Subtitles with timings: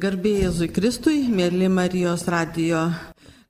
[0.00, 2.86] Garbėjai Jėzui Kristui, mėly Marijos radijo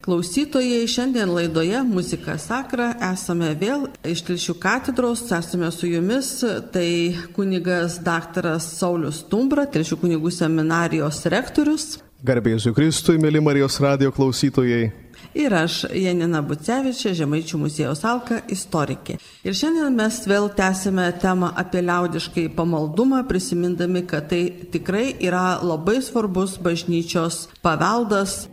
[0.02, 2.88] klausytojai, šiandien laidoje Muzika Sakra.
[3.12, 6.32] Esame vėl iš Tilšių katedros, esame su jumis,
[6.74, 11.86] tai kunigas daktaras Saulis Tumbra, Tilšių kunigų seminarijos rektorius.
[12.27, 14.89] Garbėjai Jėzui Kristui, mėly Marijos radijo klausytojai
[15.34, 19.18] ir aš, Janina Bucevičia, Žemaičių muziejaus Alka, istorikė.
[19.46, 26.00] Ir šiandien mes vėl tęsime temą apie liaudiškai pamaldumą, prisimindami, kad tai tikrai yra labai
[26.02, 28.48] svarbus bažnyčios paveldas.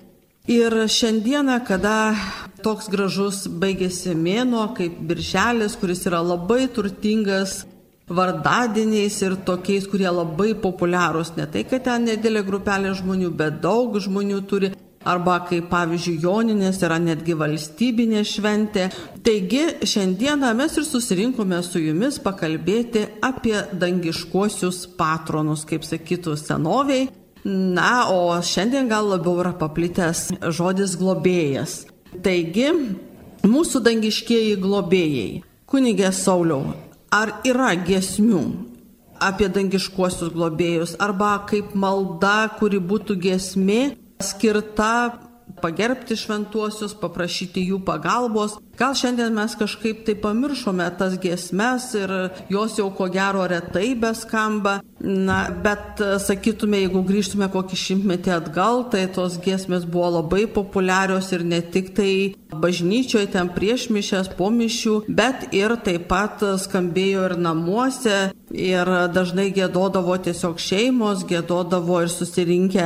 [0.47, 2.15] Ir šiandieną, kada
[2.63, 7.65] toks gražus baigėsi mėno, kaip birželis, kuris yra labai turtingas
[8.07, 11.33] vardadieniais ir tokiais, kurie labai populiarūs.
[11.35, 14.71] Ne tai, kad ten nedėlė grupelė žmonių, bet daug žmonių turi
[15.07, 18.89] arba kaip pavyzdžiui Joninės yra netgi valstybinė šventė.
[19.25, 27.07] Taigi šiandieną mes ir susirinkome su jumis pakalbėti apie dangiškuosius patronus, kaip sakytų senoviai.
[27.47, 31.85] Na, o šiandien gal labiau yra paplitęs žodis globėjas.
[32.23, 32.71] Taigi,
[33.47, 35.29] mūsų dangiškieji globėjai.
[35.67, 36.73] Kunigė Sauliau,
[37.11, 38.41] ar yra giesmių
[39.23, 43.81] apie dangiškuosius globėjus arba kaip malda, kuri būtų giesmė
[44.23, 44.91] skirta
[45.61, 48.57] pagerbti šventuosius, paprašyti jų pagalbos.
[48.77, 52.11] Gal šiandien mes kažkaip tai pamiršome tas giesmes ir
[52.49, 54.79] jos jau ko gero retai beskamba.
[54.99, 61.45] Na, bet sakytume, jeigu grįžtume kokį šimtmetį atgal, tai tos giesmės buvo labai populiarios ir
[61.45, 62.11] ne tik tai
[62.53, 68.17] bažnyčioje, ten prieš mišęs, po mišių, bet ir taip pat skambėjo ir namuose.
[68.47, 72.85] Ir dažnai gėdodavo tiesiog šeimos, gėdodavo ir susirinkę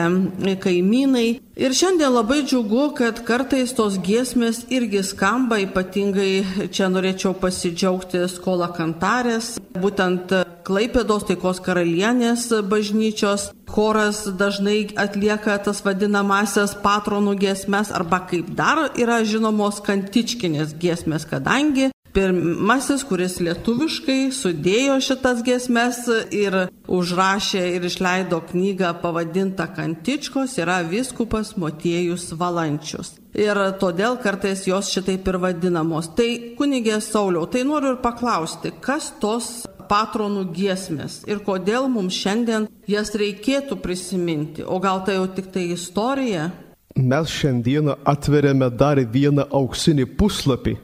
[0.64, 1.28] kaimynai.
[1.62, 8.70] Ir šiandien labai džiugu, kad kartais tos giesmės irgi skamba, ypatingai čia norėčiau pasidžiaugti skola
[8.70, 13.50] kantarės, būtent Klaipėdos taikos karalienės bažnyčios.
[13.72, 21.90] Choras dažnai atlieka tas vadinamasias patronų giesmes arba kaip dar yra žinomos kantičkinės giesmės, kadangi
[22.12, 26.02] Pirmasis, kuris lietuviškai sudėjo šitas giesmes
[26.36, 26.58] ir
[26.92, 33.14] užrašė ir išleido knygą pavadintą Kantičkos, yra viskupas Motiejus Valančius.
[33.32, 36.12] Ir todėl kartais jos šitaip ir vadinamos.
[36.18, 36.28] Tai
[36.60, 43.16] kunigė Sauliau, tai noriu ir paklausti, kas tos patronų giesmės ir kodėl mums šiandien jas
[43.16, 46.52] reikėtų prisiminti, o gal tai jau tik tai istorija?
[47.00, 50.76] Mes šiandieną atveriame dar vieną auksinį puslapį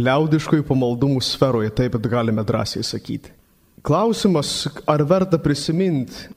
[0.00, 3.32] liaudiškojų pamaldumų sferoje, taip pat galime drąsiai sakyti.
[3.84, 6.28] Klausimas, ar verta prisiminti,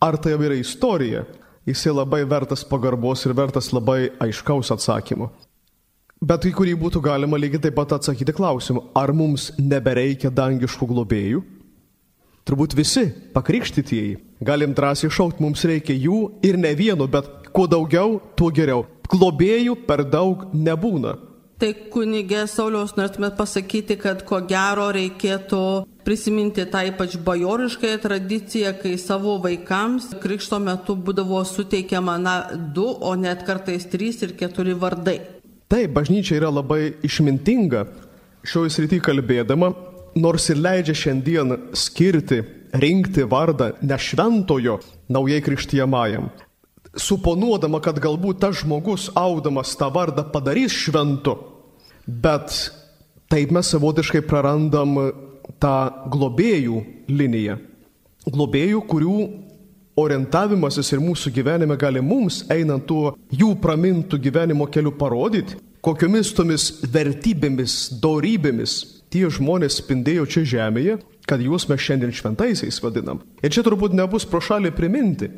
[0.00, 1.26] ar tai jau yra istorija,
[1.68, 5.28] jisai labai vertas pagarbos ir vertas labai aiškaus atsakymo.
[6.16, 11.42] Bet į kurį būtų galima lygiai taip pat atsakyti klausimu, ar mums nebereikia dangiškų globėjų?
[12.46, 18.20] Turbūt visi pakrikštytieji galim drąsiai šaukti, mums reikia jų ir ne vieno, bet kuo daugiau,
[18.38, 18.86] tuo geriau.
[19.10, 21.16] Globėjų per daug nebūna.
[21.56, 25.60] Tai kunigė Sauliaus norėtumėt pasakyti, kad ko gero reikėtų
[26.04, 33.14] prisiminti tą ypač bajoriškąją tradiciją, kai savo vaikams krikšto metu būdavo suteikiama na du, o
[33.16, 35.16] net kartais trys ir keturi vardai.
[35.72, 37.86] Taip, bažnyčia yra labai išmintinga
[38.46, 39.72] šioje srityje kalbėdama,
[40.20, 42.42] nors ir leidžia šiandien skirti,
[42.76, 44.76] rinkti vardą nešventojo
[45.08, 46.28] naujai krikštijamajam
[46.96, 51.36] suponuodama, kad galbūt tas žmogus audamas tą vardą padarys šventu,
[52.06, 52.54] bet
[53.32, 54.96] taip mes savotiškai prarandam
[55.62, 55.76] tą
[56.12, 57.58] globėjų liniją.
[58.26, 59.18] Globėjų, kurių
[59.96, 66.68] orientavimasis ir mūsų gyvenime gali mums, einant tuo jų pramintų gyvenimo keliu parodyti, kokiomis tomis
[66.92, 68.78] vertybėmis, dorybėmis
[69.12, 73.22] tie žmonės spindėjo čia žemėje, kad juos mes šiandien šventaisiais vadinam.
[73.42, 75.30] Ir čia turbūt nebus pro šalį priminti,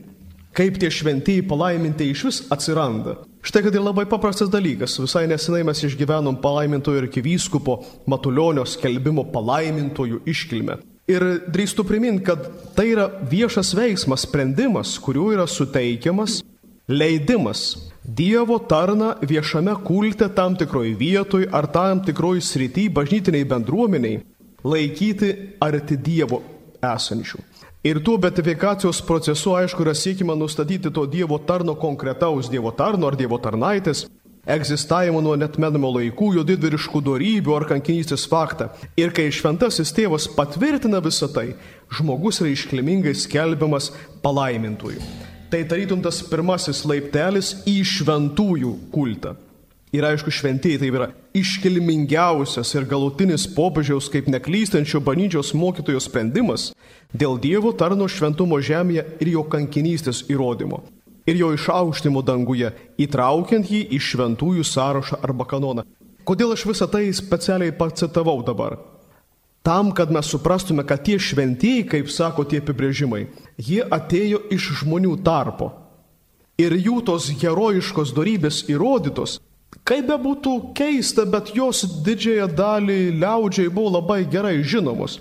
[0.58, 3.20] kaip tie šventieji palaiminti iš vis atsiranda.
[3.46, 4.98] Štai kad ir labai paprastas dalykas.
[4.98, 7.78] Visai nesenai mes išgyvenom palaimintojo ir kivyskupo
[8.10, 10.80] Matulionio skelbimo palaimintojų iškilmę.
[11.08, 12.42] Ir drįstu priminti, kad
[12.76, 16.42] tai yra viešas veiksmas, sprendimas, kuriuo yra suteikiamas
[16.88, 17.76] leidimas
[18.08, 24.22] Dievo tarna viešame kulte tam tikroj vietoj ar tam tikroj srity bažnytiniai bendruomeniai
[24.64, 25.28] laikyti
[25.60, 26.40] arti Dievo
[26.80, 27.42] esančių.
[27.86, 33.14] Ir tuo betifikacijos procesu, aišku, yra siekima nustatyti to Dievo tarno konkretaus Dievo tarno ar
[33.16, 34.08] Dievo tarnaitės
[34.48, 38.72] egzistavimo nuo netmenamo laikų, jo didvyriškų darybių ar kankinystės faktą.
[38.98, 41.52] Ir kai šventasis tėvas patvirtina visą tai,
[41.94, 43.92] žmogus yra iškilmingai skelbiamas
[44.24, 45.04] palaimintųjų.
[45.52, 49.36] Tai tarytum tas pirmasis laiptelis į šventųjų kultą.
[49.92, 51.08] Ir aišku, šventieji tai yra
[51.38, 56.72] iškilmingiausias ir galutinis popiežiaus kaip neklystančio bažnyčios mokytojo sprendimas
[57.16, 60.84] dėl Dievo tarno šventumo žemėje ir jo kankinystės įrodymo.
[61.28, 65.84] ir jo išaukštimo danguje, įtraukiant jį į šventųjų sąrašą arba kanoną.
[66.24, 68.78] Kodėl aš visą tai specialiai pacitavau dabar?
[69.64, 73.26] Tam, kad mes suprastume, kad tie šventieji, kaip sako tie apibrėžimai,
[73.60, 75.72] jie atėjo iš žmonių tarpo.
[76.58, 79.36] Ir jų tos herojiškos darybės įrodytos,
[79.88, 85.18] kaip be būtų keista, bet jos didžiąją dalį liaudžiai buvo labai gerai žinomos.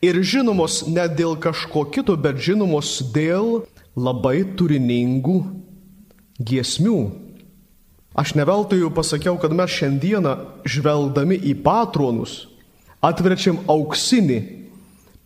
[0.00, 3.66] Ir žinomos ne dėl kažko kito, bet žinomos dėl
[3.98, 5.40] labai turiningų
[6.38, 7.00] giesmių.
[8.18, 10.34] Aš neveltui jau pasakiau, kad mes šiandieną
[10.66, 12.46] žvelgdami į patronus
[13.04, 14.38] atverčiam auksinį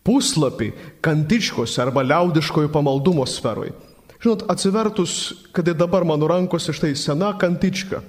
[0.05, 0.73] puslapį
[1.05, 3.71] kantičkos arba liaudiškojo pamaldumo sferoje.
[4.23, 5.13] Žinot, atsivertus,
[5.55, 8.01] kad ir dabar mano rankose štai sena kantička.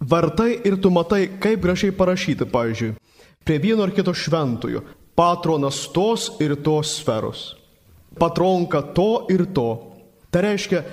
[0.00, 2.94] Vartai ir tu matai, kaip gražiai parašyti, pavyzdžiui,
[3.44, 4.84] prie vieno ar kito šventojo.
[5.18, 7.56] Patronas tos ir tos sferos.
[8.18, 9.70] Patronka to ir to.
[10.30, 10.84] Tai reiškia,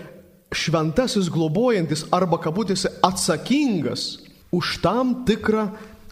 [0.49, 4.25] šventasis globojantis arba kabutėse atsakingas
[4.55, 5.67] už tam tikrą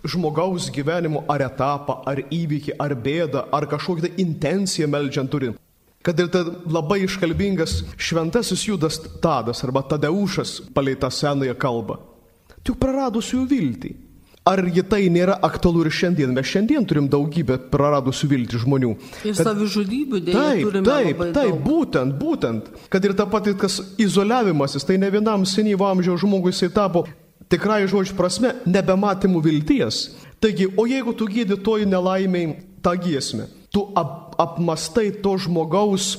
[0.06, 5.58] žmogaus gyvenimo ar etapą, ar įvykį, ar bėdą, ar kažkokią tai intenciją melžiant turint.
[6.04, 12.13] Kad ir tai labai iškalbingas šventasis Judas Tadas arba Tadeušas palei tą senąją kalbą.
[12.64, 13.94] Tik praradusių viltį.
[14.44, 16.34] Ar ji tai nėra aktualu ir šiandien?
[16.36, 18.92] Mes šiandien turim daugybę praradusių viltį žmonių.
[19.24, 19.46] Ir kad...
[19.48, 20.20] savižudybių.
[20.28, 21.62] Taip, turime taip, labai taip, daug.
[21.64, 22.72] būtent, būtent.
[22.92, 27.06] Kad ir ta pati, kas izoliavimasis, tai ne vienam senyvo amžiaus žmogui jisai tapo
[27.54, 30.04] tikrai žodžio prasme nebematymų vilties.
[30.44, 36.18] Taigi, o jeigu tu gydytoji nelaimiai tą giesmę, tu ap, apmastai to žmogaus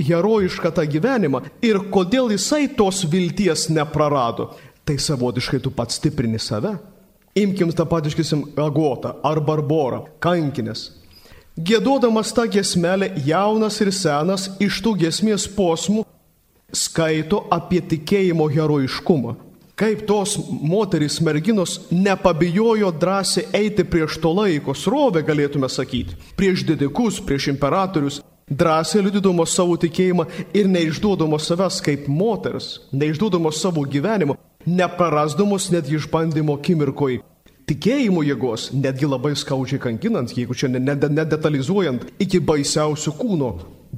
[0.00, 4.50] herojišką tą gyvenimą ir kodėl jisai tos vilties neprarado,
[4.84, 6.76] tai savotiškai tu pats stiprini save.
[7.38, 10.90] Imkim tą patiškysim Agotą ar Barborą, kankinės.
[11.60, 16.04] Gėdodamas tą gesmelę jaunas ir senas iš tų gesmės posmų
[16.72, 19.36] skaito apie tikėjimo herojiškumą.
[19.80, 27.20] Kaip tos moterys merginos nepabijojo drąsiai eiti prieš to laiko srovę, galėtume sakyti, prieš didikus,
[27.24, 34.36] prieš imperatorius, drąsiai liudydamos savo tikėjimą ir neišduodamos savęs kaip moters, neišduodamos savo gyvenimo,
[34.66, 37.20] neprarasdamos net išbandymo akimirkoj
[37.70, 43.50] tikėjimo jėgos, netgi labai skaudžiai kankinant, jeigu čia nedetalizuojant iki baisiausių kūno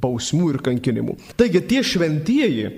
[0.03, 1.17] bausmių ir kankinimų.
[1.41, 2.69] Taigi tie šventieji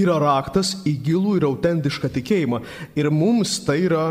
[0.00, 2.62] yra raktas į gilų ir autentišką tikėjimą.
[2.98, 4.04] Ir mums tai yra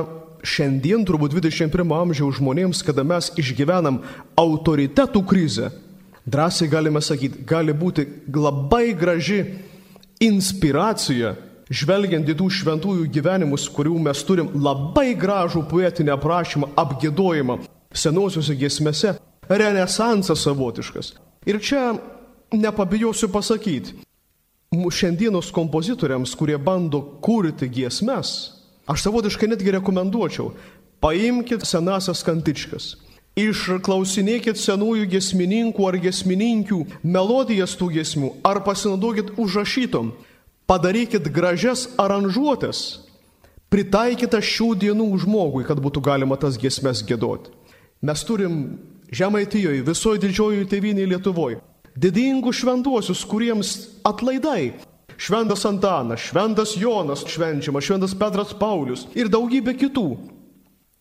[0.43, 4.01] šiandien, turbūt 21 amžiaus žmonėms, kada mes išgyvenam
[4.39, 5.71] autoritetų krizę,
[6.29, 8.05] drąsiai galime sakyti, gali būti
[8.35, 9.41] labai graži
[10.23, 11.35] inspiracija,
[11.69, 17.59] žvelgiant į tų šventųjų gyvenimus, kurių mes turim labai gražų poetinį aprašymą, apgėdojimą
[17.93, 19.15] senosiuose giesmėse,
[19.49, 21.13] renesansas savotiškas.
[21.49, 21.93] Ir čia
[22.53, 23.95] nepabijosiu pasakyti,
[24.69, 28.33] šiandienos kompozitoriams, kurie bando kurti giesmes,
[28.89, 30.51] aš savotiškai netgi rekomenduočiau,
[31.01, 32.95] paimkite senasias kantičkas,
[33.39, 40.11] išklausinėkit senųjų gesmininkų ar gesmininkių melodijas tų gesmių, ar pasinaudokit užrašytom,
[40.69, 43.01] padarykit gražias aranžuotės,
[43.73, 47.51] pritaikytą šių dienų žmogui, kad būtų galima tas giesmes gėdoti.
[48.05, 48.61] Mes turim
[49.09, 51.57] Žemaitijoje, visoje didžiojoje tėvynėje Lietuvoje
[51.99, 53.73] didingus šventuosius, kuriems
[54.07, 54.73] atlaidai.
[55.19, 60.05] Šventas Antanas, Šventas Jonas švenčiamas, Šventas Petras Paulius ir daugybė kitų.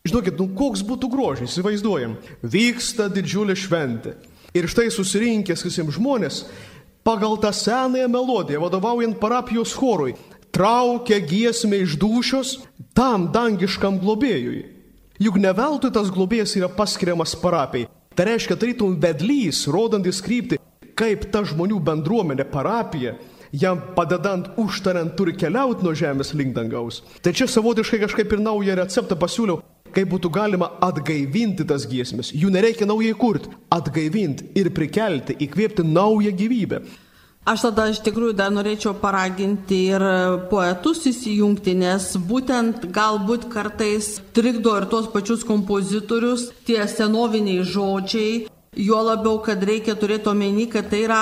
[0.09, 2.17] Žinokit, nu koks būtų grožis, įsivaizduojam.
[2.43, 4.17] Vyksta didžiulė šventė.
[4.57, 6.41] Ir štai susirinkęs, sakysim, žmonės
[7.09, 10.13] pagal tą senąją melodiją, vadovaujant parapijos chorui,
[10.51, 12.49] traukia giesmę iš dušios
[12.93, 14.59] tam dangiškam globėjui.
[15.17, 17.89] Juk ne veltui tas globėjas yra paskiriamas parapijai.
[18.13, 20.59] Tai reiškia, tarytum vedlys, rodantis krypti,
[20.93, 23.15] kaip ta žmonių bendruomenė, parapija,
[23.51, 27.01] jam padedant, užtariant, turi keliauti nuo žemės link dangaus.
[27.23, 29.61] Tai čia savotiškai kažkaip ir naują receptą pasiūliau,
[29.95, 32.33] kaip būtų galima atgaivinti tas giesmės.
[32.33, 36.83] Jų nereikia naujai kurti, atgaivinti ir prikelti, įkvėpti naują gyvybę.
[37.49, 40.03] Aš tada iš tikrųjų dar norėčiau paraginti ir
[40.51, 48.43] poetus įsijungti, nes būtent galbūt kartais trikdo ir tuos pačius kompozitorius tie senoviniai žodžiai,
[48.79, 51.21] Juo labiau, kad reikia turėti omeny, kad tai yra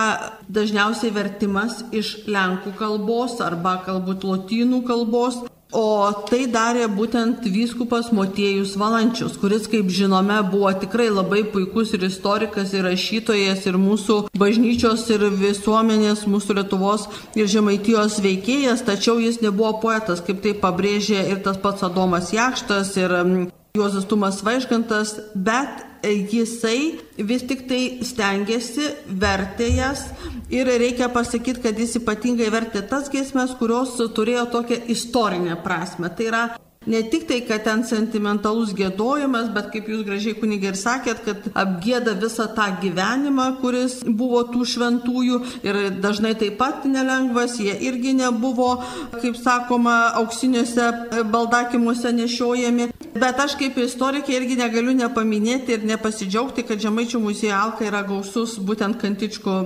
[0.53, 5.39] dažniausiai vertimas iš lenkų kalbos arba galbūt lotynų kalbos.
[5.75, 12.05] O tai darė būtent vyskupas Motiejus Valančius, kuris, kaip žinome, buvo tikrai labai puikus ir
[12.07, 19.41] istorikas, ir rašytojas, ir mūsų bažnyčios, ir visuomenės, mūsų Lietuvos ir Žemaitijos veikėjas, tačiau jis
[19.41, 25.17] nebuvo poetas, kaip tai pabrėžė ir tas pats Adomas Jakštas, ir mm, Juozas Tumas Vaiškantas,
[25.35, 30.07] bet jisai vis tik tai stengiasi, vertė jas
[30.53, 36.09] ir reikia pasakyti, kad jis ypatingai vertė tas giesmes, kurios turėjo tokią istorinę prasme.
[36.09, 36.43] Tai yra
[36.87, 41.49] ne tik tai, kad ten sentimentalus gėdojimas, bet kaip jūs gražiai kunigai ir sakėt, kad
[41.57, 48.15] apgėda visą tą gyvenimą, kuris buvo tų šventųjų ir dažnai taip pat nelengvas, jie irgi
[48.21, 48.77] nebuvo,
[49.19, 50.87] kaip sakoma, auksiniuose
[51.33, 52.89] baldakimuose nešiojami.
[53.17, 58.57] Bet aš kaip istorikė irgi negaliu nepaminėti ir nepasidžiaugti, kad Žemaičių muziejų Alka yra gausus
[58.61, 59.59] būtent kantičko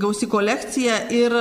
[0.00, 1.34] gausi kolekcija ir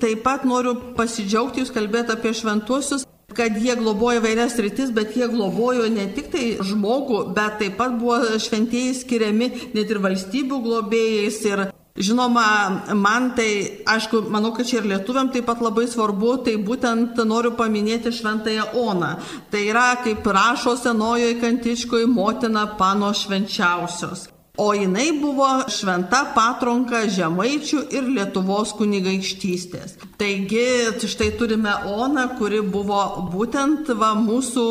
[0.00, 3.04] taip pat noriu pasidžiaugti, jūs kalbėjote apie šventuosius,
[3.36, 7.98] kad jie globojo vairias rytis, bet jie globojo ne tik tai žmogų, bet taip pat
[8.00, 11.70] buvo šventieji skiriami net ir valstybių globėjais ir
[12.00, 17.18] Žinoma, man tai, aišku, manau, kad čia ir lietuviam taip pat labai svarbu, tai būtent
[17.28, 19.10] noriu paminėti šventąją Oną.
[19.52, 24.29] Tai yra, kaip rašo senojoje kantiškoje, motina pano švenčiausios.
[24.60, 29.94] O jinai buvo šventa patronka žemaičių ir Lietuvos kunigaikštystės.
[30.20, 30.66] Taigi,
[31.00, 32.98] štai turime Oną, kuri buvo
[33.32, 34.66] būtent va, mūsų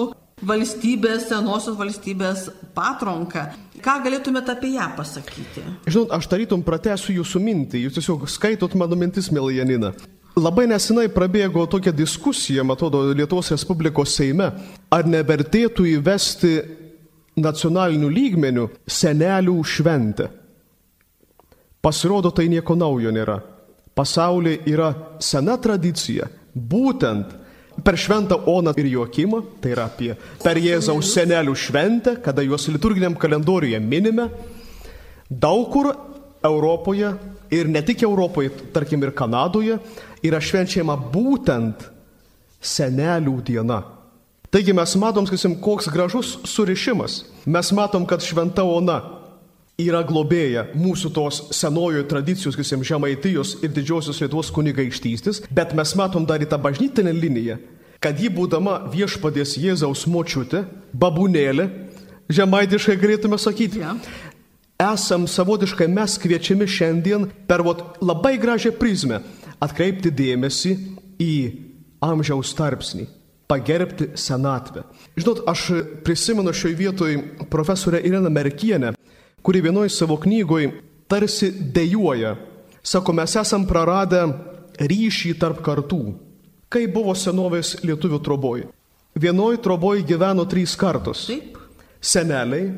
[0.46, 2.46] valstybės, senosios valstybės
[2.77, 3.48] patronka.
[3.81, 5.65] Ką galėtumėte apie ją pasakyti?
[5.89, 9.96] Žinot, aš tarytum pratęsiu jūsų mintį, jūs tiesiog skaitot mano mintis, mėly Janina.
[10.38, 14.51] Labai nesenai prabėgo tokia diskusija, man atrodo, Lietuvos Respublikos Seime,
[14.93, 16.53] ar nevertėtų įvesti
[17.43, 20.29] nacionalinių lygmenių senelių šventę.
[21.81, 23.39] Pasirodo, tai nieko naujo nėra.
[23.96, 24.89] Pasaulyje yra
[25.24, 27.36] sena tradicija, būtent
[27.84, 33.15] per šventą Oną ir Joakimą, tai yra apie per Jėzaus senelių šventę, kada juos liturginiam
[33.19, 34.29] kalendoriuje minime,
[35.29, 35.91] daug kur
[36.43, 37.13] Europoje
[37.51, 39.79] ir ne tik Europoje, tarkim ir Kanadoje,
[40.24, 41.88] yra švenčiama būtent
[42.60, 43.79] senelių diena.
[44.50, 47.22] Taigi mes matom, sakysim, koks gražus surišimas.
[47.46, 48.98] Mes matom, kad šventa Ona
[49.79, 56.25] yra globėja mūsų tos senojo tradicijos, sakysim, žemaitijos ir didžiosios Lietuvos kunigaikštystės, bet mes matom
[56.27, 57.60] dar į tą bažnytinę liniją,
[58.01, 60.63] kad ji būdama viešpadės Jėzaus močiutė,
[60.98, 61.70] babūnėlė,
[62.34, 63.94] žemaitiškai galėtume sakyti, ja.
[64.82, 69.22] esam savotiškai mes kviečiami šiandien per vot, labai gražią prizmę
[69.62, 70.75] atkreipti dėmesį
[71.22, 71.32] į
[72.03, 73.19] amžiaus tarpsnį
[73.50, 74.84] pagerbti senatvę.
[75.18, 75.72] Žinot, aš
[76.06, 78.94] prisimenu šioje vietoje profesorę Ireną Merkienę,
[79.41, 80.72] kuri vienoje savo knygoje
[81.08, 82.36] tarsi dejuoja.
[82.84, 84.22] Sako, mes esam praradę
[84.79, 86.03] ryšį tarp kartų.
[86.70, 88.68] Kaip buvo senovės lietuvių troboj?
[89.18, 91.25] Vienoj troboj gyveno trys kartos.
[91.27, 91.58] Taip.
[92.00, 92.70] Seneliai,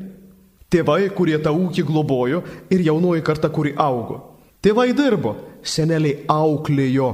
[0.72, 2.40] tėvai, kurie tą ūkį globojo
[2.72, 4.22] ir jaunoji karta, kuri augo.
[4.64, 7.12] Tėvai dirbo, seneliai auklėjo,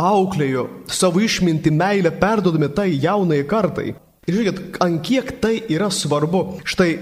[0.00, 3.94] auklėjo, savo išminti meilę perdodami tai jaunai kartai.
[4.28, 6.60] Ir žiūrėkit, ant kiek tai yra svarbu.
[6.68, 6.92] Štai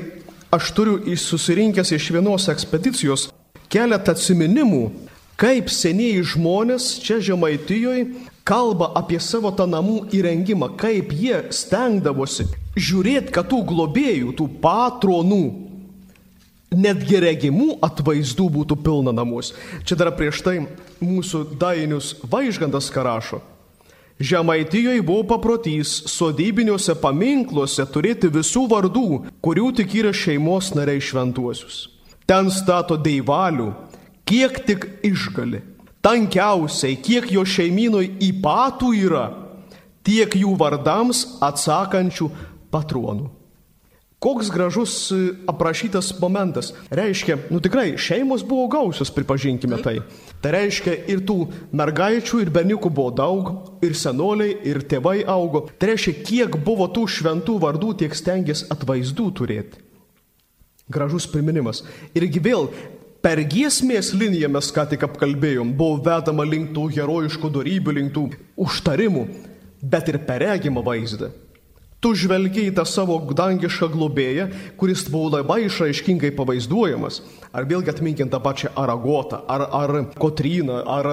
[0.54, 3.28] aš turiu susirinkęs iš vienos ekspedicijos
[3.72, 4.82] keletą atsiminimų,
[5.38, 8.06] kaip senieji žmonės čia Žemaitijoje
[8.48, 15.42] kalba apie savo tą namų įrengimą, kaip jie stengdavosi žiūrėti, kad tų globėjų, tų patronų,
[16.74, 19.52] netgi regimų atvaizdų būtų pilna namus.
[19.84, 20.56] Čia dar prieš tai
[21.00, 23.40] mūsų dainius Vaižgandas karašo.
[24.18, 29.08] Žemaitijoje buvo paprotys sodybiniuose paminkluose turėti visų vardų,
[29.38, 31.84] kurių tik yra šeimos nariai šventuosius.
[32.26, 33.70] Ten stato deivalių,
[34.26, 35.62] kiek tik išgali.
[36.02, 39.24] Tankiausiai, kiek jo šeimynoj įpatų yra,
[40.02, 42.28] tiek jų vardams atsakančių
[42.74, 43.37] patronų.
[44.18, 46.72] Koks gražus e, aprašytas momentas.
[46.90, 50.00] Reiškia, nu tikrai, šeimos buvo gausios, pripažinkime tai.
[50.42, 51.36] Tai reiškia, ir tų
[51.70, 53.52] mergaičių, ir berniukų buvo daug,
[53.86, 55.68] ir senoliai, ir tėvai augo.
[55.78, 59.86] Tai reiškia, kiek buvo tų šventų vardų, tiek stengiasi atvaizdų turėti.
[60.90, 61.84] Gražus priminimas.
[62.18, 62.72] Irgi vėl
[63.22, 68.30] per giesmės liniją mes ką tik apkalbėjom, buvo vedama link tų herojiškų darybių, link tų
[68.66, 69.28] užtarimų,
[69.78, 71.30] bet ir per regimą vaizdą.
[71.98, 74.44] Tu žvelgiai tą savo dangišką globėją,
[74.78, 77.22] kuris buvo labai išraiškingai pavaizduojamas.
[77.50, 81.08] Ar vėlgi atminkim tą pačią Aragotą, ar, ar Kotryną, ar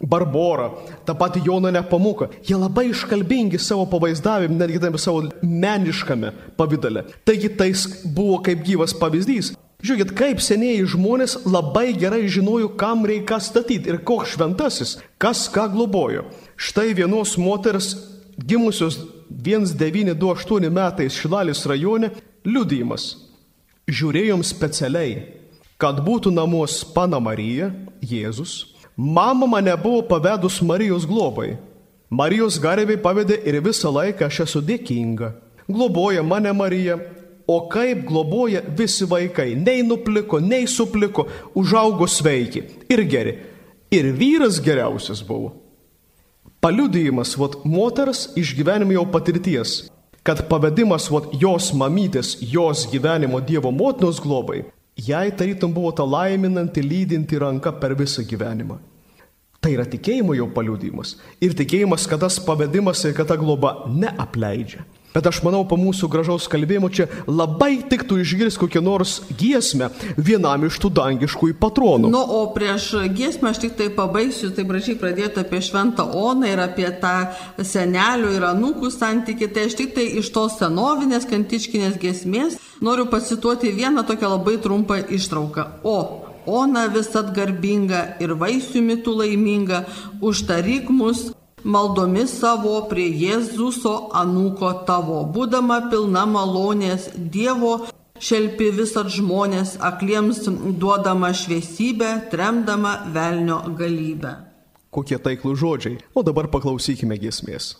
[0.00, 0.70] Barborą,
[1.04, 2.30] tą patį Joną Nepamuką.
[2.48, 7.04] Jie labai iškalbingi savo pavaizdavim, netgi tam savo meniškame pavydale.
[7.28, 7.70] Taigi tai
[8.16, 9.52] buvo kaip gyvas pavyzdys.
[9.84, 15.68] Žiūrėkit, kaip senieji žmonės labai gerai žinojo, kam reikia statyti ir koks šventasis, kas ką
[15.74, 16.24] globojo.
[16.56, 17.92] Štai vienos moters
[18.40, 18.96] gimusios
[19.30, 22.10] 1928 metais Šilalės rajone
[22.46, 23.14] liudijimas.
[23.86, 25.20] Žiūrėjom specialiai,
[25.78, 27.70] kad būtų namuos pana Marija,
[28.02, 28.74] Jėzus.
[28.96, 31.56] Mama mane buvo pavedus Marijos globai.
[32.10, 35.34] Marijos garbei pavedė ir visą laiką aš esu dėkinga.
[35.66, 36.96] Globoja mane Marija,
[37.46, 43.36] o kaip globoja visi vaikai, nei nupliko, nei supliko, užaugo sveiki ir geri.
[43.90, 45.65] Ir vyras geriausias buvo.
[46.60, 49.90] Paliudijimas, vad, moters išgyvenimo jau patirties,
[50.26, 54.64] kad pavedimas, vad, jos mamytės, jos gyvenimo Dievo motinos globai,
[54.96, 58.80] jai tarytum buvo ta laiminanti, lydinti ranka per visą gyvenimą.
[59.60, 61.16] Tai yra tikėjimo jau paliudimas.
[61.42, 64.84] Ir tikėjimas, kad tas pavedimas ir kad ta globa neapleidžia.
[65.16, 69.88] Bet aš manau, po mūsų gražaus kalbėjimo čia labai tiktų išgirsti kokią nors giesmę
[70.20, 72.10] vienam iš tų dangiškųjų patronų.
[72.12, 76.60] Nu, o prieš giesmę aš tik tai pabaigsiu, tai gražiai pradėti apie Šventą Oną ir
[76.60, 77.14] apie tą
[77.64, 79.48] senelių ir anūkų santyki.
[79.48, 85.00] Tai aš tik tai iš tos senovinės kantiškinės giesmės noriu pacituoti vieną tokią labai trumpą
[85.16, 85.80] ištrauką.
[85.88, 85.98] O
[86.46, 89.80] Ona visat garbinga ir vaisiumi tu laiminga,
[90.22, 91.32] užtaryk mus
[91.66, 97.78] maldomis savo prie Jėzuso anūko tavo, būdama pilna malonės Dievo
[98.22, 100.44] šelpi visat žmonės, akliems
[100.80, 104.36] duodama šviesybę, tremdama velnio galybę.
[104.94, 105.98] Kokie taiklų žodžiai.
[106.16, 107.74] O dabar paklausykime giesmės.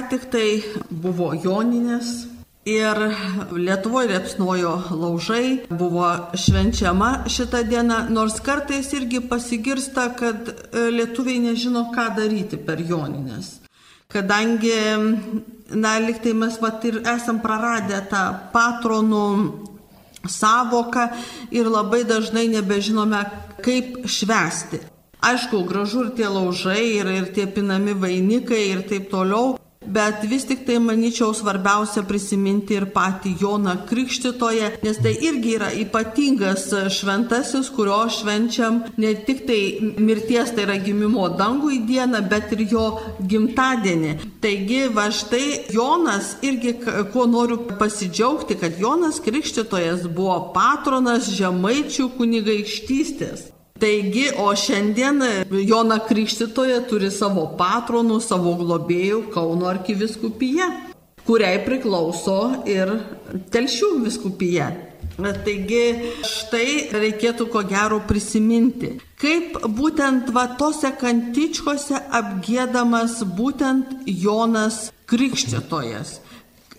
[0.00, 2.24] Ką tik tai buvo Joninės
[2.64, 2.96] ir
[3.52, 11.90] Lietuvoje liepsnojo laužai, buvo švenčiama šitą dieną, nors kartais irgi pasigirsta, kad e, lietuviai nežino,
[11.92, 13.58] ką daryti per Joninės.
[14.10, 14.72] Kadangi,
[15.76, 19.26] na, liktai mes pat ir esam praradę tą patronų
[20.24, 21.10] savoką
[21.52, 23.26] ir labai dažnai nebežinome,
[23.60, 24.80] kaip švesti.
[25.20, 29.59] Aišku, gražu ir tie laužai, ir, ir tie pinami vainikai ir taip toliau,
[29.90, 35.70] Bet vis tik tai, manyčiau, svarbiausia prisiminti ir patį Joną Krikštitoje, nes tai irgi yra
[35.82, 39.58] ypatingas šventasis, kurio švenčiam ne tik tai
[39.98, 42.86] mirties, tai yra gimimo dangų į dieną, bet ir jo
[43.32, 44.16] gimtadienį.
[44.44, 46.76] Taigi, va štai Jonas irgi,
[47.10, 53.50] kuo noriu pasidžiaugti, kad Jonas Krikštitojas buvo patronas žemaičių kunigaikštystės.
[53.80, 55.22] Taigi, o šiandien
[55.64, 60.66] Jona Krikštitoje turi savo patronų, savo globėjų Kauno arkiviskupija,
[61.24, 62.38] kuriai priklauso
[62.68, 62.92] ir
[63.54, 64.70] Telšių viskupija.
[65.20, 65.84] Taigi
[66.24, 76.18] štai reikėtų ko gero prisiminti, kaip būtent va tose kantičkose apgėdamas būtent Jonas Krikštitojas.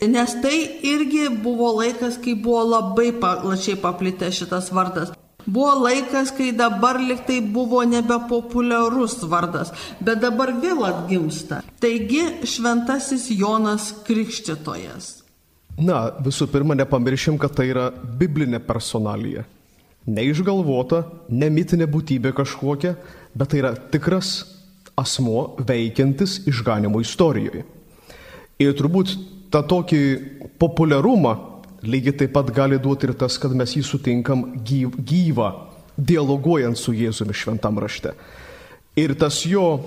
[0.01, 0.55] Nes tai
[0.89, 5.13] irgi buvo laikas, kai buvo labai plačiai paplitęs šitas vardas.
[5.45, 11.61] Buvo laikas, kai dabar liktai buvo nebepopuliarus vardas, bet dabar vėl atgimsta.
[11.81, 15.09] Taigi šventasis Jonas Krikščitojas.
[15.81, 19.45] Na, visų pirma, nepamiršim, kad tai yra biblinė personalija.
[20.09, 22.95] Neišgalvota, nemitinė būtybė kažkokia,
[23.37, 24.41] bet tai yra tikras
[24.97, 27.63] asmo veikiantis išganimo istorijoje.
[28.61, 29.13] Ir turbūt
[29.53, 30.01] tą tokį
[30.61, 31.35] populiarumą
[31.83, 35.49] lygiai taip pat gali duoti ir tas, kad mes jį sutinkam gyv, gyvą,
[35.97, 38.13] dialoguojant su Jėzumi šventam rašte.
[38.97, 39.81] Ir tas jo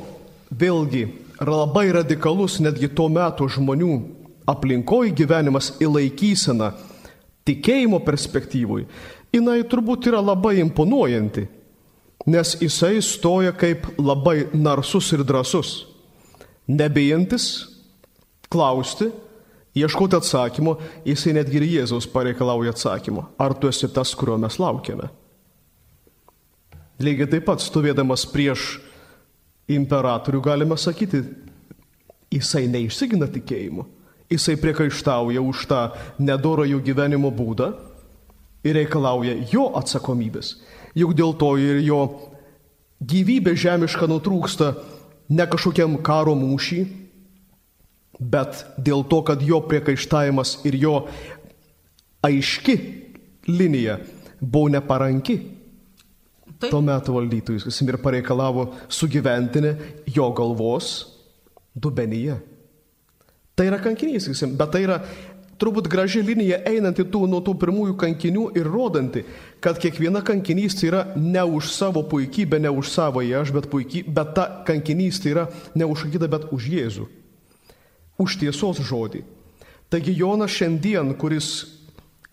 [0.51, 1.07] vėlgi
[1.41, 3.95] labai radikalus netgi tuo metu žmonių
[4.49, 6.73] aplinkoje gyvenimas įlaikysena
[7.49, 8.87] tikėjimo perspektyvui,
[9.35, 11.47] jinai turbūt yra labai imponuojanti,
[12.31, 15.85] nes jisai stoja kaip labai narsus ir drasus,
[16.69, 17.49] nebijantis
[18.53, 19.11] klausti,
[19.75, 23.29] ieškoti atsakymo, jisai netgi ir Jėzaus pareikalauja atsakymo.
[23.39, 25.11] Ar tu esi tas, kurio mes laukiame?
[27.03, 28.77] Lygiai taip pat stovėdamas prieš
[29.71, 31.25] imperatorių galime sakyti,
[32.35, 33.87] jisai neišsigina tikėjimu,
[34.31, 35.81] jisai priekaištauja už tą
[36.23, 37.73] nedorą jų gyvenimo būdą
[38.65, 40.55] ir reikalauja jo atsakomybės.
[40.95, 42.01] Juk dėl to ir jo
[43.03, 44.75] gyvybė žemiška nutrūksta
[45.35, 46.85] ne kažkokiam karo mūšį,
[48.21, 50.95] bet dėl to, kad jo priekaištavimas ir jo
[52.25, 52.79] aiški
[53.51, 53.99] linija
[54.41, 55.39] buvo neparanki.
[56.55, 56.71] Taip.
[56.71, 59.75] Tuo metu valdytojus, jis ir pareikalavo sugyventinę
[60.15, 60.93] jo galvos
[61.75, 62.39] dubenyje.
[63.55, 65.01] Tai yra kankinys, bet tai yra
[65.59, 69.25] turbūt graži linija einanti tų, nuo tų pirmųjų kankinių ir rodanti,
[69.63, 74.35] kad kiekviena kankinystė yra ne už savo puikybę, ne už savo aš, bet, puiky, bet
[74.39, 77.11] ta kankinystė yra ne už kitą, bet už Jėzų
[78.21, 79.25] už tiesos žodį.
[79.93, 81.75] Taigi Jonas šiandien, kuris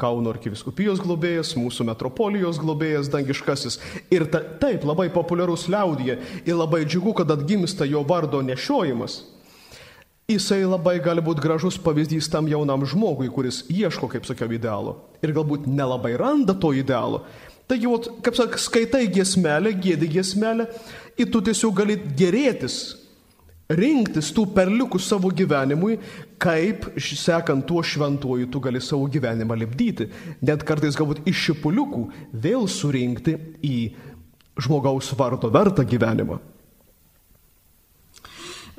[0.02, 3.78] Kauno arkiviskupijos globėjas, mūsų metropolijos globėjas, dangiškasis.
[4.10, 9.20] Ir ta, taip, labai populiarus liaudyje ir labai džiugu, kad atgimsta jo vardo nešiojimas.
[10.32, 14.96] Jisai labai gali būti gražus pavyzdys tam jaunam žmogui, kuris ieško, kaip sakiau, idealo.
[15.22, 17.26] Ir galbūt nelabai randa to idealo.
[17.70, 20.66] Taigi, ot, kaip sakai, skaitai giesmelę, gėdi giesmelę
[21.20, 22.82] ir tu tiesiog gali gerėtis
[23.78, 25.98] rinktis tų perliukų savo gyvenimui,
[26.42, 30.10] kaip sekant tuo šventuoju tu gali savo gyvenimą lipdyti.
[30.46, 32.06] Net kartais galbūt iš šipuliukų
[32.44, 33.78] vėl surinkti į
[34.62, 36.40] žmogaus vardo vertą gyvenimą.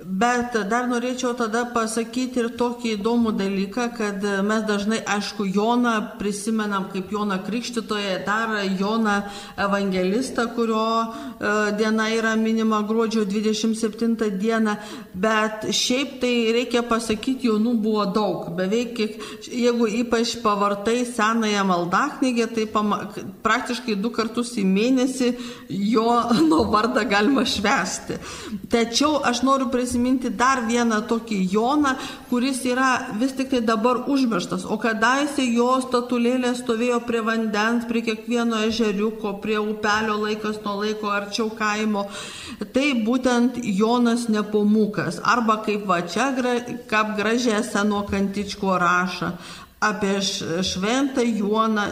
[0.02, 6.88] Bet dar norėčiau tada pasakyti ir tokį įdomų dalyką, kad mes dažnai, aišku, Joną prisimenam
[6.90, 9.20] kaip Joną Krikštitoje, dar Joną
[9.62, 14.74] Evangelistą, kurio e, diena yra minima gruodžio 27 dieną,
[15.14, 18.50] bet šiaip tai reikia pasakyti, jaunų buvo daug.
[18.58, 18.98] Beveik,
[19.46, 23.04] jeigu ypač pavartai senąją maldaknygę, tai pama,
[23.46, 25.30] praktiškai du kartus į mėnesį
[25.94, 26.18] jo
[26.50, 28.18] nuo vardą galima švesti.
[28.72, 31.90] Tačiau aš noriu prisiminti, prisiminti dar vieną tokį Joną,
[32.30, 34.64] kuris yra vis tik tai dabar užmirštas.
[34.64, 41.12] O kadaise jo statulėlė stovėjo prie vandens, prie kiekvieno ežeriuko, prie upelio laikas nuo laiko
[41.12, 42.06] arčiau kaimo.
[42.72, 45.20] Tai būtent Jonas Nepomukas.
[45.20, 46.32] Arba kaip va čia,
[46.88, 49.34] kaip gražiai seno kantičko rašo
[49.82, 50.20] apie
[50.62, 51.84] šventą Joną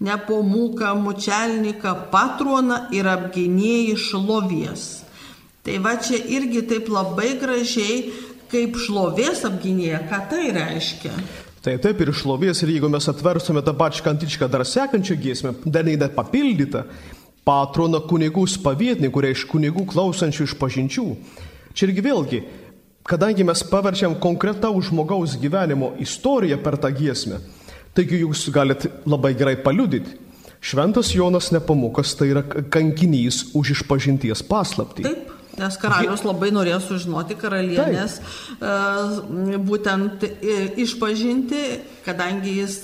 [0.00, 5.05] Nepomuką, Mučelniką, patroną ir apgynėjį šlovies.
[5.66, 8.12] Tai va čia irgi taip labai gražiai,
[8.46, 11.10] kaip šlovės apginėja, ką tai reiškia.
[11.66, 15.82] Taip, taip ir šlovės, ir jeigu mes atverstume tą pačią kantičką dar sekančią giesmę, dar
[15.88, 16.84] neįdė papildytą,
[17.46, 21.08] patrona kunigų spavietinį, kurie iš kunigų klausančių iš pažinčių.
[21.74, 22.42] Čia irgi vėlgi,
[23.10, 27.42] kadangi mes paverčiam konkretaus žmogaus gyvenimo istoriją per tą giesmę,
[27.98, 30.22] taigi jūs galite labai gerai paliudyti.
[30.62, 35.10] Šventas Jonas Nepamukas tai yra kankinys už išpažinties paslaptį.
[35.10, 35.35] Taip.
[35.56, 38.18] Nes karalius labai norėjo sužinoti karalienės
[38.60, 39.30] Taip.
[39.68, 40.26] būtent
[40.84, 41.62] išpažinti,
[42.04, 42.80] kadangi jis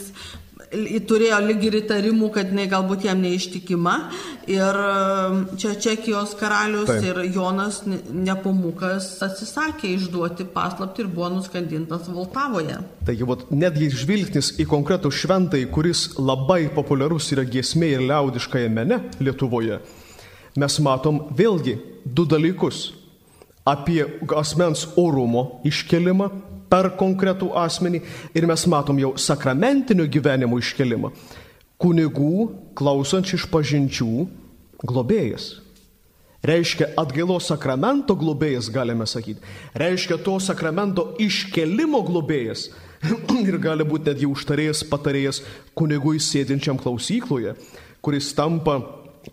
[0.73, 3.97] turėjo lyg ir įtarimų, kad jinai galbūt jam neištikima.
[4.51, 7.05] Ir um, čia Čekijos karalius Taip.
[7.11, 12.81] ir Jonas Nepomukas atsisakė išduoti paslapti ir buvo nuskandintas Voltavoje.
[13.07, 19.03] Taigi, vat, netgi žvilgsnis į konkretų šventąjį, kuris labai populiarus yra giesmė ir liaudiškąją mene
[19.21, 19.83] Lietuvoje,
[20.57, 22.93] mes matom vėlgi du dalykus
[23.65, 24.05] apie
[24.37, 26.29] asmens orumo iškelimą
[26.73, 28.01] per konkretų asmenį
[28.35, 31.13] ir mes matom jau sakramentinio gyvenimo iškelimą.
[31.83, 32.47] Kunigų
[32.79, 34.13] klausančių iš pažinčių
[34.87, 35.51] globėjas.
[36.43, 39.43] Reiškia atgailos sakramento globėjas, galime sakyti.
[39.79, 42.71] Reiškia to sakramento iškelimo globėjas.
[43.51, 45.43] ir gali būti netgi užtarėjas, patarėjas
[45.79, 47.55] kunigui sėdinčiam klausykloje,
[48.03, 48.79] kuris tampa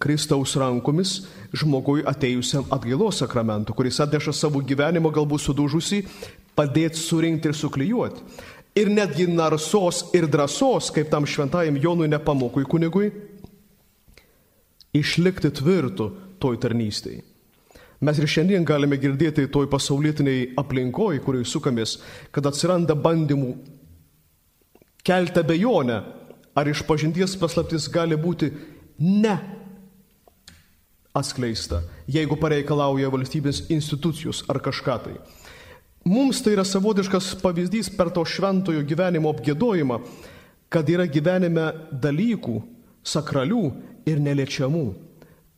[0.01, 1.19] Kristaus rankomis
[1.55, 6.03] žmogui atėjusiam atgailos sakramentu, kuris atneša savo gyvenimą galbūt sudužusi,
[6.57, 8.23] padėti surinkti ir suklyjuoti.
[8.77, 13.09] Ir netgi narsos ir drąsos, kaip tam šventajam Jonui nepamokui kunigui,
[14.95, 17.25] išlikti tvirtu toj tarnystėje.
[17.99, 21.97] Mes ir šiandien galime girdėti toj pasaulietiniai aplinkoje, kurioje sukamės,
[22.31, 23.49] kad atsiranda bandymų
[25.03, 25.97] kelti abejonę,
[26.55, 28.53] ar iš pažinties paslaptis gali būti
[29.03, 29.35] ne
[31.15, 35.15] atskleista, jeigu pareikalauja valstybės institucijos ar kažką tai.
[36.07, 39.99] Mums tai yra savotiškas pavyzdys per to šventojo gyvenimo apgėdojimą,
[40.69, 42.61] kad yra gyvenime dalykų,
[43.03, 43.65] sakralių
[44.07, 44.87] ir neliečiamų,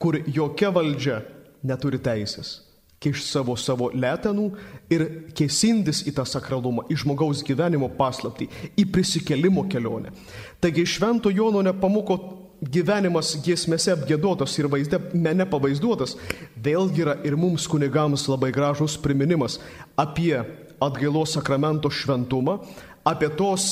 [0.01, 1.21] kur jokia valdžia
[1.67, 2.59] neturi teisės
[3.01, 4.47] kiš savo savo letenų
[4.93, 5.03] ir
[5.37, 10.13] kėsindis į tą sakralumą, į žmogaus gyvenimo paslaptį, į prisikelimo kelionę.
[10.61, 12.19] Taigi švento Jono nepamoko
[12.61, 16.15] gyvenimas giesmėse apgėdotas ir vaizde mene pavaizduotas,
[16.61, 19.57] vėlgi yra ir mums kunigams labai gražus priminimas
[19.97, 20.35] apie
[20.81, 22.59] atgailos sakramento šventumą,
[23.05, 23.65] apie tos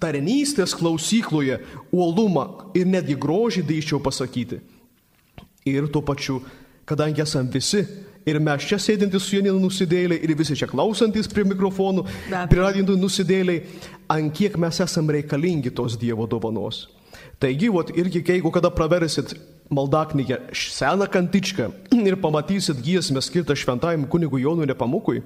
[0.00, 1.58] tarnystės klausykloje
[1.92, 4.60] uolumą ir netgi grožį drįščiau pasakyti.
[5.68, 6.38] Ir tuo pačiu,
[6.88, 7.82] kadangi esam visi
[8.24, 12.06] ir mes čia sėdintys su Janinu nusidėliai ir visi čia klausantis prie mikrofonų,
[12.48, 13.66] prie radintų nusidėliai,
[14.08, 16.86] ant kiek mes esam reikalingi tos Dievo dovanos.
[17.40, 19.32] Taigi, vat, irgi jeigu kada praversit
[19.72, 21.70] maldaknygę seną kantičką
[22.08, 25.22] ir pamatysit giesmę skirtą šventajam kunigui Jonui Nepamukui,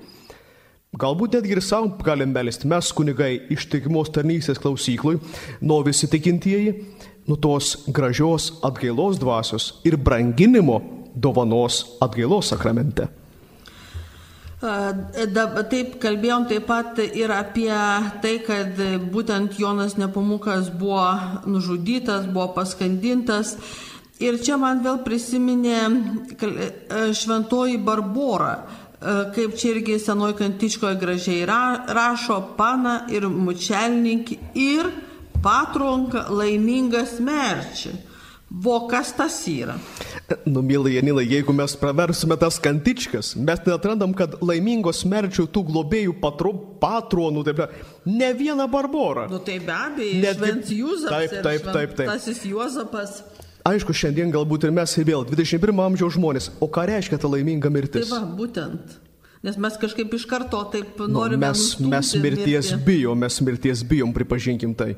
[0.95, 5.19] galbūt netgi ir savo galim melisti, mes kunigai ištikimos tarnystės klausyklui,
[5.59, 6.77] nuo visi tikintieji,
[7.27, 10.79] nuo tos gražios atgailos dvasios ir branginimo
[11.19, 13.11] dovanos atgailos sakramente.
[14.61, 17.73] Taip kalbėjom taip pat ir apie
[18.23, 18.79] tai, kad
[19.13, 21.11] būtent Jonas Nepamukas buvo
[21.47, 23.57] nužudytas, buvo paskandintas.
[24.23, 25.81] Ir čia man vėl prisiminė
[27.19, 28.55] šventoji Barbora,
[29.35, 34.89] kaip čia irgi senoji kantičkoje gražiai rašo, pana ir mučelnik ir
[35.43, 38.14] patronka laimingas merčiai.
[38.55, 39.75] Vo kas tas yra?
[40.47, 46.15] Nu, mylai Janilai, jeigu mes praversime tas kantičkas, mes neatrandam, kad laimingos merčių tų globėjų
[46.23, 47.65] patro, patronų, taip,
[48.07, 49.27] ne viena barbora.
[49.31, 51.35] Nu tai be abejo, net Švents Juozapas.
[51.35, 52.13] Taip, taip, taip, taip.
[52.13, 53.19] Tasis Juozapas.
[53.67, 56.51] Aišku, šiandien galbūt ir mes ir vėl 21 amžiaus žmonės.
[56.63, 58.07] O ką reiškia ta laiminga mirtis?
[58.07, 58.99] Tai va, būtent.
[59.45, 61.43] Nes mes kažkaip iš karto taip norime.
[61.43, 62.85] Nu, mes, mes mirties mirti.
[62.87, 64.95] bijom, mes mirties bijom, pripažinkim tai.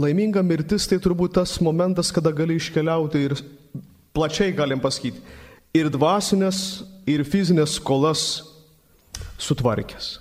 [0.00, 3.34] Laiminga mirtis tai turbūt tas momentas, kada gali iškeliauti ir
[4.16, 5.20] plačiai galim pasakyti,
[5.76, 8.22] ir dvasinės, ir fizinės skolas
[9.40, 10.14] sutvarkęs.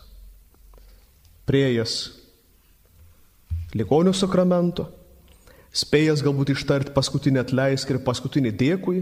[1.48, 1.96] Priejas
[3.76, 4.90] ligonio sakramento,
[5.72, 9.02] spėjęs galbūt ištarti paskutinį atleisk ir paskutinį dėkui,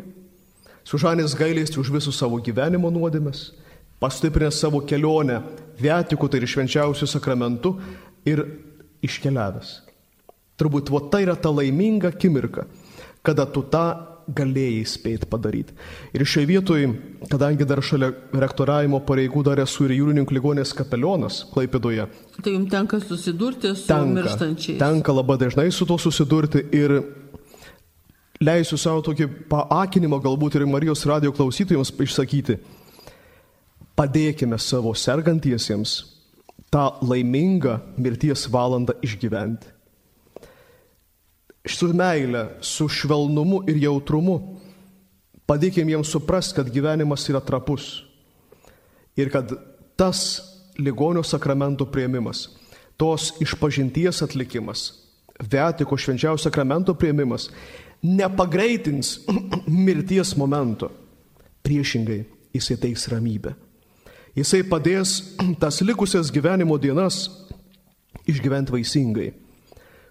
[0.85, 3.49] sužanės gailėsti už visus savo gyvenimo nuodėmes,
[4.01, 5.41] pastiprinęs savo kelionę
[5.81, 7.73] vietiku, tai ir švenčiausių sakramentų
[8.29, 8.45] ir
[9.05, 9.88] iškeliavęs.
[10.59, 12.65] Turbūt va tai yra ta laiminga akimirka,
[13.23, 13.85] kada tu tą
[14.35, 15.75] galėjai spėti padaryti.
[16.13, 16.89] Ir šioje vietoje,
[17.31, 18.11] kadangi dar šalia
[18.43, 22.05] rektoravimo pareigų dar esu ir jūrininkų ligonės kapelionas Klaipėdoje.
[22.39, 24.77] Tai jums tenka susidurti su tenka, mirštančiais.
[24.81, 26.99] Tenka labai dažnai su to susidurti ir
[28.43, 32.59] leisiu savo tokį paakinimą galbūt ir Marijos radio klausytojams išsakyti.
[33.99, 35.97] Padėkime savo sergantiesiems
[36.71, 39.78] tą laimingą mirties valandą išgyventi
[41.65, 44.39] su meile, su švelnumu ir jautrumu.
[45.49, 48.03] Padėkime jiems suprasti, kad gyvenimas yra trapus.
[49.17, 49.51] Ir kad
[49.97, 50.41] tas
[50.77, 52.47] ligonio sakramento prieimimas,
[52.97, 54.93] tos išpažinties atlikimas,
[55.39, 57.49] Vetiko švenčiausio sakramento prieimimas
[58.01, 59.19] nepagreitins
[59.85, 60.91] mirties momento.
[61.63, 63.53] Priešingai, jisai teiks ramybę.
[64.35, 65.19] Jisai padės
[65.61, 67.27] tas likusias gyvenimo dienas
[68.27, 69.29] išgyventi vaisingai.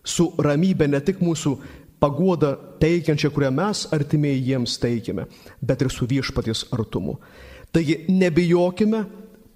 [0.08, 1.54] Su ramybė ne tik mūsų
[2.00, 5.26] paguoda teikiančia, kurią mes artimieji jiems teikiame,
[5.60, 7.18] bet ir su viešpaties artumu.
[7.74, 9.02] Taigi nebijokime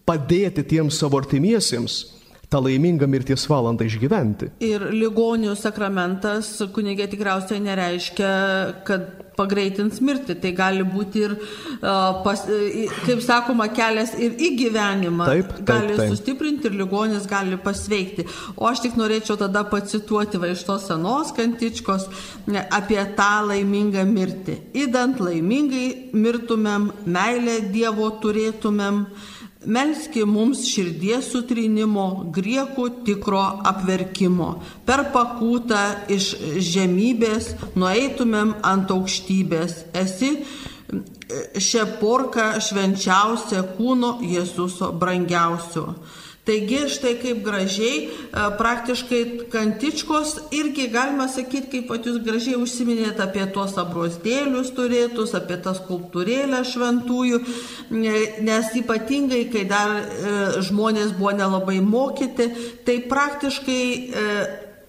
[0.04, 2.00] padėti tiems savo artimiesiems
[2.52, 4.52] tą laimingą mirties valandą išgyventi.
[4.68, 8.32] Ir ligonių sakramentas kunigė tikriausiai nereiškia,
[8.86, 10.36] kad pagreitins mirtį.
[10.42, 11.34] Tai gali būti ir,
[11.80, 12.44] pas,
[13.06, 15.28] kaip sakoma, kelias ir į gyvenimą.
[15.28, 16.12] Taip, taip, gali taip.
[16.12, 18.26] sustiprinti ir ligonis gali pasveikti.
[18.56, 22.08] O aš tik norėčiau tada pacituoti va iš tos senos kantičkos
[22.68, 24.58] apie tą laimingą mirtį.
[24.84, 29.06] Įdant laimingai mirtumėm, meilę Dievo turėtumėm.
[29.66, 34.48] Melski mums širdies sutrinimo, griekų tikro apverkimo.
[34.88, 36.32] Per pakūtą iš
[36.72, 39.84] žemybės nueitumėm ant aukštybės.
[39.94, 40.32] Esi
[41.62, 45.92] šią porką švenčiausia kūno Jėzuso brangiausio.
[46.42, 49.20] Taigi štai kaip gražiai, e, praktiškai
[49.52, 55.78] kantičkos irgi galima sakyti, kaip pat jūs gražiai užsiminėte apie tuos abrosdėlius turėtus, apie tas
[55.78, 57.38] skulptūrėlę šventųjų,
[57.94, 60.34] ne- nes ypatingai, kai dar e,
[60.66, 62.50] žmonės buvo nelabai mokyti,
[62.84, 64.26] tai praktiškai e,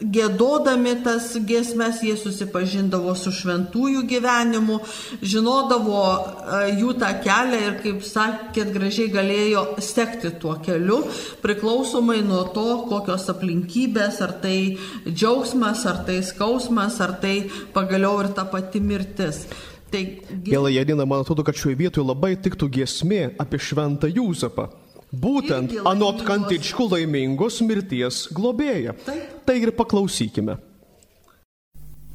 [0.03, 4.79] gėdodami tas giesmes jie susipažindavo su šventųjų gyvenimu,
[5.21, 11.01] žinodavo e, jų tą kelią ir, kaip sakėt, gražiai galėjo sekti tuo keliu,
[11.43, 14.57] priklausomai nuo to, kokios aplinkybės, ar tai
[15.07, 17.35] džiaugsmas, ar tai skausmas, ar tai
[17.75, 19.45] pagaliau ir ta pati mirtis.
[19.93, 20.01] Tai
[20.43, 24.71] Gėlą Janina, man atrodo, kad šioje vietoje labai tiktų giesmė apie šventą Jūzapą.
[25.13, 28.97] Būtent anot kantičkų laimingos mirties globėja.
[29.05, 29.32] Taip.
[29.45, 30.57] Tai ir paklausykime.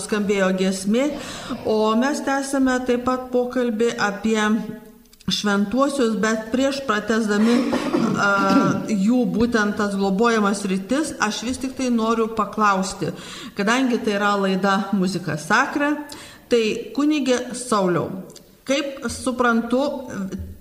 [0.09, 1.11] a, nuskambėjo giesmė,
[1.65, 4.41] o mes tęsime taip pat pokalbį apie
[5.29, 12.33] šventuosius, bet prieš pratesdami uh, jų būtent tas globojamas rytis, aš vis tik tai noriu
[12.33, 13.13] paklausti,
[13.55, 16.07] kadangi tai yra laida muzika sakra,
[16.49, 18.09] tai kunigė Sauliau,
[18.65, 20.09] kaip suprantu,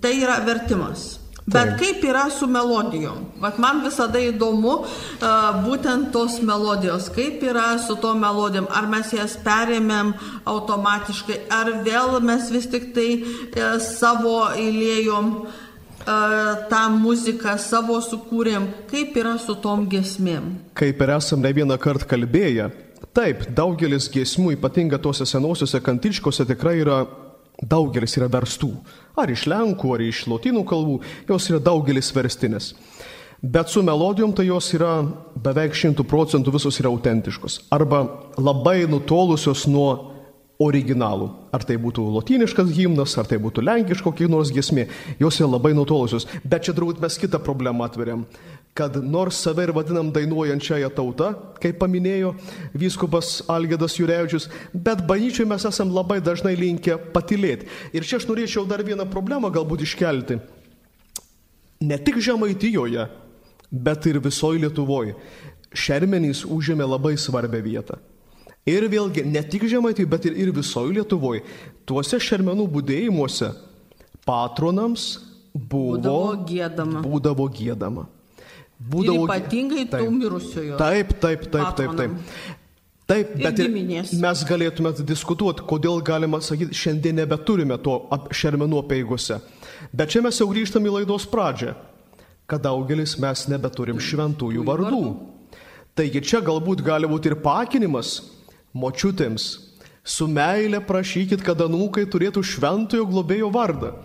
[0.01, 1.18] tai yra vertimas.
[1.49, 1.79] Bet Taip.
[1.79, 3.23] kaip yra su melodijom?
[3.41, 5.29] Vat man visada įdomu uh,
[5.63, 10.11] būtent tos melodijos, kaip yra su to melodijom, ar mes jas perėmėm
[10.49, 15.55] automatiškai, ar vėl mes vis tik tai uh, savo įlėjom uh,
[16.69, 20.53] tą muziką, savo sukūrėm, kaip yra su tom gesmėm.
[20.77, 22.69] Kaip ir esam ne vieną kartą kalbėję,
[23.17, 27.01] taip, daugelis giesmių, ypatingai tose senosiuose kantičkose, tikrai yra
[27.61, 28.71] daugelis yra verstų.
[29.19, 30.99] Ar iš lenkų, ar iš lotynų kalbų,
[31.29, 32.73] jos yra daugelis verstinės.
[33.39, 34.99] Bet su melodijom tai jos yra
[35.39, 37.61] beveik šimtų procentų visos yra autentiškos.
[37.71, 38.03] Arba
[38.35, 39.89] labai nutolusios nuo
[40.59, 41.29] originalų.
[41.55, 44.89] Ar tai būtų lotyniškas himnas, ar tai būtų lenkiško kiek nors giesmė,
[45.21, 46.27] jos yra labai nutolusios.
[46.43, 48.25] Bet čia turbūt mes kitą problemą atveriam,
[48.79, 52.31] kad nors save ir vadinam dainuojančiąją tautą, kaip paminėjo
[52.79, 57.67] vyskupas Algėdas Jurevičius, bet bažnyčiai mes esam labai dažnai linkę patilėti.
[57.91, 60.39] Ir čia aš norėčiau dar vieną problemą galbūt iškelti.
[61.83, 63.07] Ne tik Žemaitijoje,
[63.71, 65.15] bet ir visoje Lietuvoje.
[65.75, 67.99] Šermenys užėmė labai svarbią vietą.
[68.67, 71.43] Ir vėlgi, ne tik Žemaitijoje, bet ir, ir visoje Lietuvoje,
[71.87, 73.51] tuose šermenų būdėjimuose
[74.27, 75.11] patronams
[75.53, 77.03] buvo, Būdavo giedama.
[77.03, 77.49] Būdavo
[78.79, 79.15] gėdama.
[79.15, 80.77] Ir ypatingai tų mirusiojo.
[80.79, 82.11] Taip, taip, taip, taip, taip.
[83.09, 84.11] Taip, Ir bet ir giminės.
[84.21, 89.39] mes galėtume diskutuoti, kodėl galima sakyti, šiandien nebeturime to ap- šermenų peigose.
[89.91, 91.73] Bet čia mes jau grįžtam į laidos pradžią,
[92.45, 95.01] kad daugelis mes nebeturim šventųjų vardų.
[95.97, 98.19] Taigi čia galbūt gali būti ir pakinimas
[98.77, 99.47] močiutėms.
[100.05, 103.95] Su meile prašykit, kad anūkai turėtų šventojo globėjo vardą.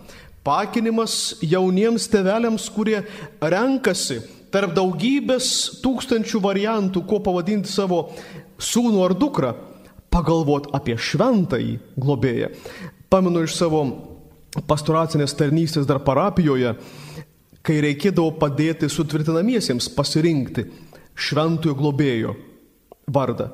[0.45, 3.03] Pakinimas jauniems teveliams, kurie
[3.41, 4.19] renkasi
[4.55, 5.47] tarp daugybės
[5.83, 8.05] tūkstančių variantų, kuo pavadinti savo
[8.55, 9.51] sūnų ar dukrą,
[10.13, 12.53] pagalvot apie šventąjį globėją.
[13.11, 13.81] Pamenu iš savo
[14.69, 16.71] pastoracinės tarnystės dar parapijoje,
[17.65, 20.69] kai reikėdavo padėti sutvirtinamiesiems pasirinkti
[21.15, 22.35] šventojo globėjo
[23.11, 23.49] vardą.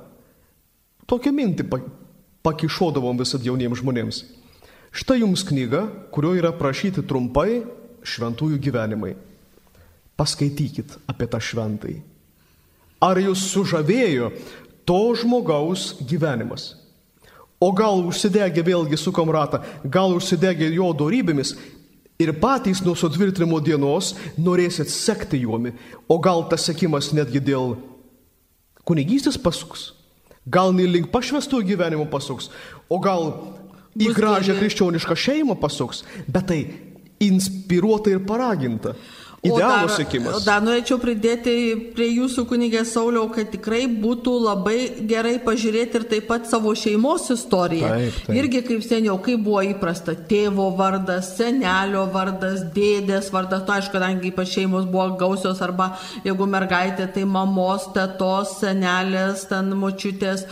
[1.09, 1.81] Tokią mintį pa-
[2.45, 4.21] pakišodavom visad jauniems žmonėms.
[4.91, 7.63] Štai jums knyga, kurioje yra prašyti trumpai
[8.05, 9.15] šventųjų gyvenimai.
[10.21, 11.97] Paskaitykit apie tą šventąjį.
[13.01, 14.29] Ar jūs sužavėjo
[14.85, 16.75] to žmogaus gyvenimas?
[17.61, 21.55] O gal užsidegė vėlgi su komrata, gal užsidegė jo darybėmis
[22.21, 25.73] ir patys nuo sutvirtinimo dienos norėsit sekti juomi,
[26.05, 27.75] o gal tas sekimas netgi dėl
[28.85, 29.91] kunigystės pasuks,
[30.45, 32.49] gal link pašvestų gyvenimo pasuks,
[32.89, 33.31] o gal
[33.97, 36.61] į gražią krikščionišką šeimą pasuks, bet tai
[37.21, 38.95] inspiruota ir paraginta.
[39.41, 40.43] O Idealų sėkimas.
[40.45, 41.53] Dar norėčiau pridėti
[41.95, 44.75] prie jūsų kunigė Sauliau, kad tikrai būtų labai
[45.09, 47.89] gerai pažiūrėti ir taip pat savo šeimos istoriją.
[47.89, 48.35] Taip, taip.
[48.37, 54.29] Irgi kaip seniau, kaip buvo įprasta tėvo vardas, senelio vardas, dėdės vardas, tu aišku, kadangi
[54.29, 55.89] ypač šeimos buvo gausios arba
[56.21, 60.45] jeigu mergaitė, tai mamos, tetos, senelės, ten močiutės,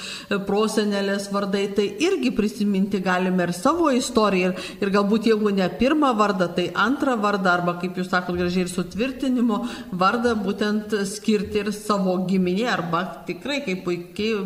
[0.50, 4.56] prosenelės vardai, tai irgi prisiminti galime ir savo istoriją.
[4.58, 8.66] Ir, ir galbūt jeigu ne pirmą vardą, tai antrą vardą, arba kaip jūs sakot gražiai
[8.66, 9.64] ir sutvirtinimo
[10.00, 14.46] vardą būtent skirti ir savo giminė, arba tikrai kaip puikiai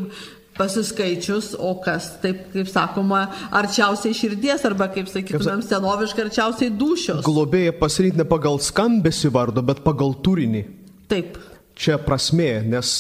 [0.58, 3.24] pasiskaičius, o kas, taip kaip sakoma,
[3.56, 7.24] arčiausiai širdies, arba kaip sakytumėm, senoviškai arčiausiai dušios.
[7.26, 10.64] Globėja pasirinkti ne pagal skambesi vardo, bet pagal turinį.
[11.12, 11.40] Taip.
[11.74, 12.94] Čia prasmė, nes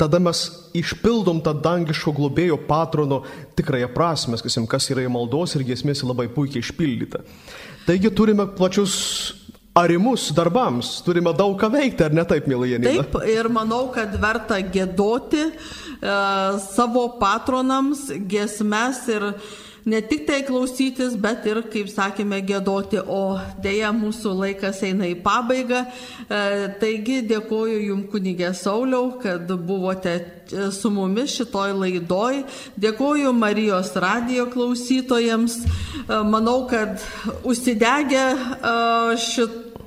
[0.00, 0.42] tada mes
[0.76, 3.22] išpildom tą dangiško globėjo patrono
[3.56, 4.36] tikrąją prasme,
[4.68, 7.22] kas yra į maldos ir giesmės labai puikiai išpildyta.
[7.88, 8.94] Taigi turime plačius
[9.74, 13.02] arimus darbams, turime daug ką veikti, ar ne taip, mėly Janina?
[13.02, 15.52] Taip, ir manau, kad verta gėdoti e,
[16.68, 19.32] savo patronams gesmes ir
[19.84, 25.18] ne tik tai klausytis, bet ir, kaip sakėme, gėdoti, o dėja mūsų laikas eina į
[25.24, 25.82] pabaigą.
[25.84, 26.40] E,
[26.80, 32.44] taigi dėkoju Jums, kunigė Sauliau, kad buvote e, su mumis šitoj laidoj.
[32.80, 35.60] Dėkoju Marijos radio klausytojams.
[35.64, 37.04] E, manau, kad
[37.44, 38.74] užsidegę e,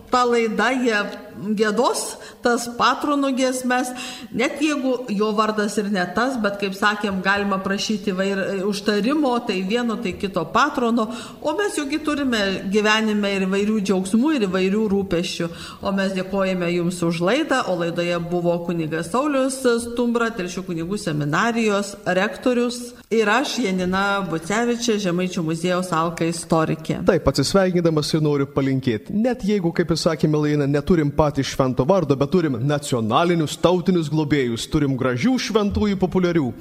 [0.07, 1.26] šitą tą laidą jie
[1.57, 2.03] gėdos
[2.45, 3.91] tas patronų giesmes,
[4.31, 9.61] net jeigu jo vardas ir ne tas, bet kaip sakėm, galima prašyti vair, užtarimo, tai
[9.67, 11.09] vieno, tai kito patrono,
[11.41, 15.49] o mes juk turime gyvenime ir įvairių džiaugsmų, ir įvairių rūpešių.
[15.81, 21.95] O mes dėkojame Jums už laidą, o laidoje buvo kunigas Saulis Stumbra, Telšių kunigų seminarijos
[22.05, 27.01] rektorius ir aš, Janina Bucevičia, Žemaičių muziejaus alka istorikė.
[27.07, 32.15] Taip, atsisveikindamas ir noriu palinkėti, net jeigu, kaip ir sakė Melaina, neturim patį švento vardo,
[32.15, 36.51] bet turim nacionalinius, tautinius globėjus, turim gražių šventųjų populiarių.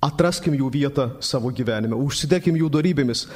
[0.00, 3.26] Atraskim jų vietą savo gyvenime, užsidėkim jų darybėmis.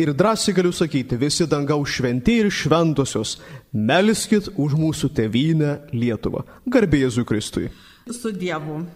[0.00, 3.36] Ir drąsiai galiu sakyti, visi dangaus šventi ir šventosios,
[3.76, 6.46] melskit už mūsų tėvynę Lietuvą.
[6.64, 7.68] Garbė Jėzui Kristui.
[8.08, 8.86] Su Dievu.